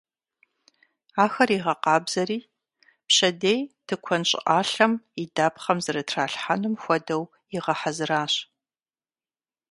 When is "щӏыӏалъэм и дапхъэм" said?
4.29-5.77